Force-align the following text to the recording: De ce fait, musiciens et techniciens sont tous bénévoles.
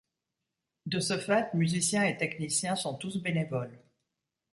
De 0.87 0.99
ce 0.99 1.19
fait, 1.19 1.53
musiciens 1.53 2.05
et 2.05 2.17
techniciens 2.17 2.75
sont 2.75 2.95
tous 2.95 3.17
bénévoles. 3.21 3.79